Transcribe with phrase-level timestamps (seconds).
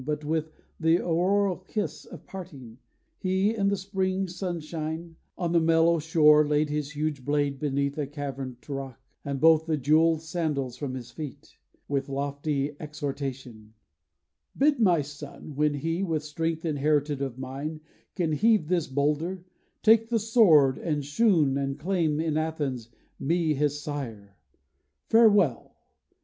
[0.03, 2.79] But with the auroral kiss of parting,
[3.19, 8.07] he In the spring sunshine, on the mellow shore Laid his huge blade beneath a
[8.07, 11.55] caverned rock, And both the jewelled sandals from his feet,
[11.87, 13.75] With lofty exhortation:
[14.57, 17.81] 'Bid my son, When he, with strength inherited of mine
[18.15, 19.45] Can heave this boulder,
[19.83, 22.89] take the sword and shoon, And claim in Athens
[23.19, 24.35] me his sire.
[25.11, 25.75] Farewell!